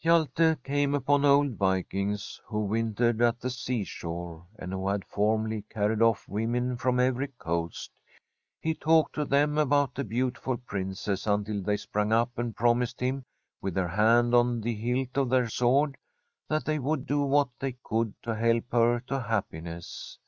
[0.00, 5.98] Hjalte came upon old Vikings, who wintered at the seashore, and who had formerly carried
[5.98, 7.90] oflF women from every coast.
[8.60, 12.54] He talked to them about the beautiful Princess until they sprang [x8o] ASTRID up and
[12.56, 13.24] promised him,
[13.60, 15.96] with their hand on the hilt of their sword,
[16.48, 20.20] that they would do what they could to help her to happiness.